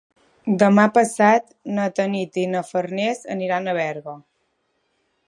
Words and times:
Demà 0.61 0.85
passat 0.95 1.45
na 1.79 1.85
Tanit 1.99 2.41
i 2.45 2.45
na 2.55 2.63
Farners 2.71 3.21
aniran 3.37 3.69
a 3.69 3.77
Berga. 3.83 4.17